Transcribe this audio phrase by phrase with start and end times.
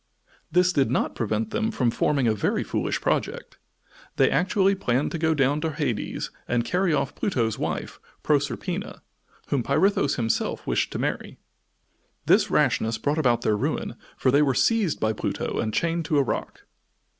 [0.51, 3.59] This did not prevent them from forming a very foolish project.
[4.15, 9.03] They actually planned to go down to Hades and carry off Pluto's wife, Proserpina,
[9.49, 11.37] whom Pirithous himself wished to marry.
[12.25, 16.17] This rashness brought about their ruin, for they were seized by Pluto and chained to
[16.17, 16.63] a rock.